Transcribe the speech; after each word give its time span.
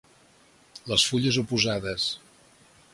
Les 0.91 1.05
fulles 1.11 1.39
oposades. 1.43 2.11